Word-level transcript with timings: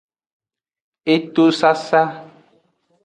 Eto 1.15 1.43
sasa. 1.59 2.01